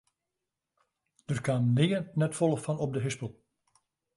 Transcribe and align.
Dêr 1.25 1.39
kaam 1.45 1.63
nea 1.75 1.99
net 2.19 2.37
folle 2.39 2.59
fan 2.65 2.81
op 2.85 2.91
de 2.93 2.99
hispel. 3.03 3.31